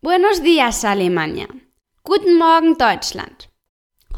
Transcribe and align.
Buenos 0.00 0.40
días, 0.44 0.84
Alemania. 0.84 1.48
Guten 2.04 2.38
Morgen, 2.38 2.78
Deutschland. 2.78 3.48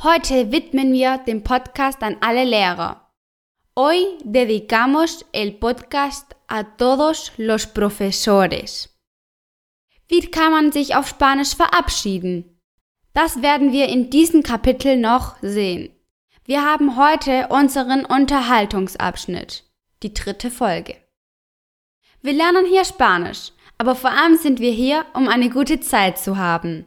Heute 0.03 0.53
widmen 0.53 0.93
wir 0.93 1.17
den 1.17 1.43
Podcast 1.43 2.03
an 2.03 2.19
alle 2.21 2.45
Lehrer. 2.45 3.11
Hoy 3.75 4.19
dedicamos 4.23 5.25
el 5.33 5.53
podcast 5.53 6.37
a 6.49 6.65
todos 6.65 7.33
los 7.39 7.67
profesores. 7.67 8.91
Wie 10.09 10.21
kann 10.31 10.53
man 10.53 10.71
sich 10.71 10.95
auf 10.97 11.09
Spanisch 11.09 11.57
verabschieden? 11.57 12.61
Das 13.15 13.41
werden 13.41 13.73
wir 13.73 13.89
in 13.89 14.11
diesem 14.11 14.43
Kapitel 14.43 14.99
noch 14.99 15.37
sehen. 15.41 15.95
Wir 16.45 16.63
haben 16.63 16.99
heute 16.99 17.49
unseren 17.49 18.05
Unterhaltungsabschnitt, 18.05 19.65
die 20.03 20.13
dritte 20.13 20.51
Folge. 20.51 20.97
Wir 22.21 22.35
lernen 22.35 22.67
hier 22.67 22.85
Spanisch, 22.85 23.53
aber 23.81 23.95
vor 23.95 24.11
allem 24.11 24.37
sind 24.37 24.61
wir 24.61 24.73
hier, 24.73 25.07
um 25.15 25.27
eine 25.27 25.49
gute 25.49 25.81
Zeit 25.81 26.19
zu 26.19 26.37
haben. 26.37 26.85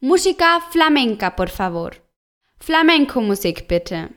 Música 0.00 0.60
flamenca, 0.70 1.28
por 1.28 1.48
favor. 1.48 1.90
Flamenco-Musik 2.58 3.68
bitte. 3.68 4.08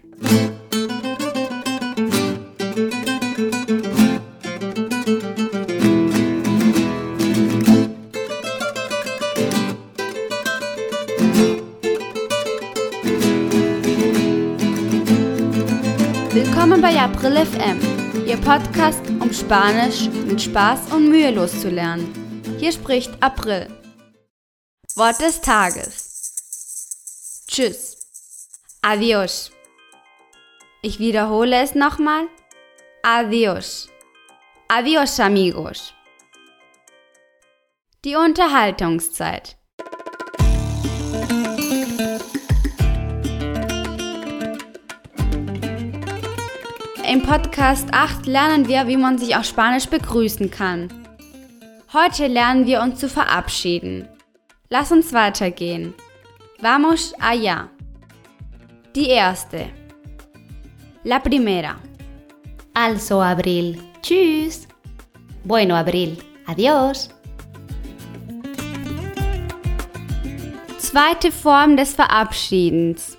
Willkommen 16.31 16.79
bei 16.79 16.97
April 16.97 17.45
FM. 17.45 17.98
Ihr 18.29 18.37
Podcast, 18.37 19.09
um 19.09 19.33
Spanisch 19.33 20.07
mit 20.27 20.39
Spaß 20.39 20.91
und 20.91 21.09
mühelos 21.09 21.61
zu 21.61 21.67
lernen. 21.67 22.13
Hier 22.59 22.71
spricht 22.71 23.11
April. 23.23 23.67
Wort 24.95 25.19
des 25.19 25.41
Tages. 25.41 27.45
Tschüss. 27.47 27.97
Adios. 28.83 29.51
Ich 30.83 30.99
wiederhole 30.99 31.59
es 31.59 31.73
nochmal. 31.73 32.27
Adios. 33.01 33.89
Adios, 34.67 35.19
amigos. 35.19 35.95
Die 38.05 38.15
Unterhaltungszeit. 38.15 39.57
Im 47.11 47.23
Podcast 47.23 47.87
8 47.91 48.27
lernen 48.27 48.67
wir, 48.67 48.87
wie 48.87 48.95
man 48.95 49.17
sich 49.17 49.35
auf 49.35 49.43
Spanisch 49.43 49.87
begrüßen 49.87 50.51
kann. 50.51 50.89
Heute 51.91 52.27
lernen 52.27 52.67
wir 52.67 52.83
uns 52.83 52.99
zu 52.99 53.09
verabschieden. 53.09 54.07
Lass 54.69 54.91
uns 54.91 55.11
weitergehen. 55.11 55.95
Vamos 56.61 57.15
allá. 57.19 57.69
Die 58.95 59.07
erste. 59.07 59.71
La 61.03 61.17
primera. 61.17 61.77
Also, 62.75 63.19
Abril. 63.19 63.79
Tschüss. 64.03 64.67
Bueno, 65.43 65.73
Abril. 65.73 66.15
Adiós. 66.45 67.09
Zweite 70.77 71.31
Form 71.31 71.75
des 71.75 71.91
Verabschiedens. 71.91 73.17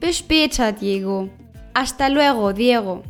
Bis 0.00 0.16
später, 0.16 0.72
Diego. 0.72 1.28
Hasta 1.74 2.08
luego, 2.08 2.52
Diego. 2.52 3.02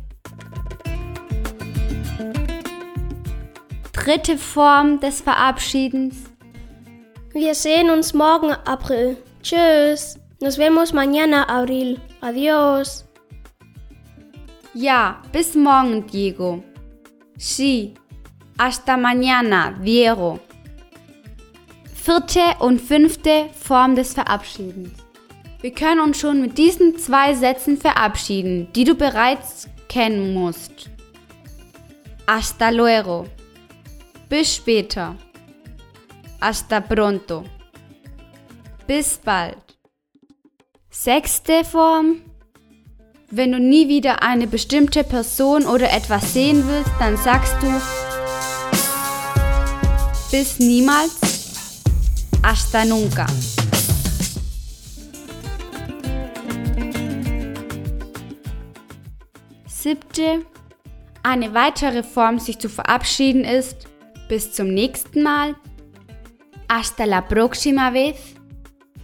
Dritte 3.93 4.37
Form 4.37 4.99
des 4.99 5.21
Verabschiedens. 5.21 6.15
Wir 7.33 7.53
sehen 7.53 7.89
uns 7.89 8.13
morgen, 8.13 8.51
April. 8.65 9.17
Tschüss. 9.41 10.19
Nos 10.41 10.57
vemos 10.57 10.93
mañana, 10.93 11.47
Abril. 11.47 11.99
Adiós. 12.21 13.05
Ja, 14.73 15.21
bis 15.31 15.55
morgen, 15.55 16.05
Diego. 16.07 16.63
Sí. 17.37 17.93
Hasta 18.57 18.97
mañana, 18.97 19.71
Diego. 19.83 20.39
Vierte 21.93 22.55
und 22.59 22.81
fünfte 22.81 23.49
Form 23.53 23.95
des 23.95 24.13
Verabschiedens. 24.13 25.04
Wir 25.65 25.73
können 25.73 25.99
uns 25.99 26.19
schon 26.19 26.41
mit 26.41 26.59
diesen 26.59 26.95
zwei 26.99 27.33
Sätzen 27.33 27.75
verabschieden, 27.75 28.67
die 28.75 28.83
du 28.83 28.93
bereits 28.93 29.67
kennen 29.89 30.31
musst. 30.31 30.91
Hasta 32.27 32.69
luego. 32.69 33.25
Bis 34.29 34.57
später. 34.57 35.15
Hasta 36.39 36.81
pronto. 36.81 37.45
Bis 38.85 39.17
bald. 39.17 39.57
Sechste 40.91 41.65
Form. 41.65 42.21
Wenn 43.31 43.51
du 43.51 43.59
nie 43.59 43.89
wieder 43.89 44.21
eine 44.21 44.45
bestimmte 44.45 45.03
Person 45.03 45.65
oder 45.65 45.91
etwas 45.91 46.31
sehen 46.31 46.63
willst, 46.67 46.91
dann 46.99 47.17
sagst 47.17 47.55
du 47.59 47.81
bis 50.29 50.59
niemals. 50.59 51.15
Hasta 52.43 52.85
nunca. 52.85 53.25
Siebte. 59.85 60.43
Eine 61.21 61.53
weitere 61.53 62.01
Form, 62.01 62.39
sich 62.39 62.57
zu 62.57 62.69
verabschieden, 62.69 63.43
ist 63.43 63.87
bis 64.27 64.51
zum 64.51 64.73
nächsten 64.73 65.21
Mal. 65.21 65.53
Hasta 66.67 67.03
la 67.03 67.21
próxima 67.21 67.93
vez. 67.93 68.17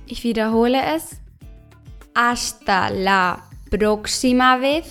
Ich 0.07 0.23
wiederhole 0.23 0.81
es. 0.95 1.17
Hasta 2.15 2.87
la 2.87 3.43
próxima 3.69 4.59
vez. 4.59 4.87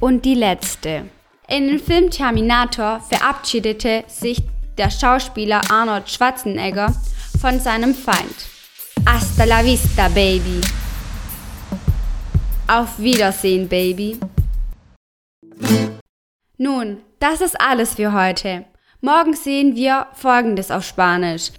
Und 0.00 0.24
die 0.24 0.34
letzte. 0.34 1.04
In 1.46 1.68
dem 1.68 1.78
Film 1.78 2.10
Terminator 2.10 2.98
verabschiedete 2.98 4.02
sich 4.08 4.42
der 4.76 4.90
Schauspieler 4.90 5.60
Arnold 5.70 6.10
Schwarzenegger 6.10 6.92
von 7.40 7.60
seinem 7.60 7.94
Feind. 7.94 8.34
Hasta 9.06 9.44
la 9.44 9.64
vista, 9.64 10.08
baby. 10.08 10.60
Auf 12.68 12.98
Wiedersehen, 12.98 13.66
Baby. 13.66 14.18
Nun, 16.58 16.98
das 17.18 17.40
ist 17.40 17.58
alles 17.58 17.94
für 17.94 18.12
heute. 18.12 18.66
Morgen 19.00 19.34
sehen 19.34 19.74
wir 19.74 20.06
Folgendes 20.12 20.70
auf 20.70 20.84
Spanisch. 20.84 21.50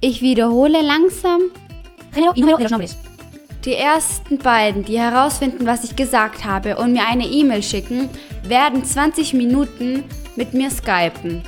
Ich 0.00 0.20
wiederhole 0.20 0.82
langsam. 0.82 1.42
Die 3.64 3.74
ersten 3.74 4.38
beiden, 4.38 4.84
die 4.84 4.98
herausfinden, 4.98 5.64
was 5.64 5.84
ich 5.84 5.94
gesagt 5.94 6.44
habe 6.44 6.76
und 6.76 6.92
mir 6.92 7.06
eine 7.06 7.26
E-Mail 7.26 7.62
schicken, 7.62 8.10
werden 8.42 8.84
20 8.84 9.34
Minuten 9.34 10.02
mit 10.34 10.54
mir 10.54 10.70
skypen. 10.70 11.42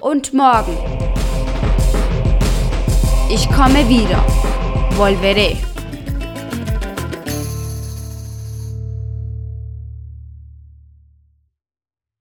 Und 0.00 0.34
morgen. 0.34 0.76
Ich 3.30 3.48
komme 3.48 3.88
wieder. 3.88 4.24
Volveré. 4.96 5.56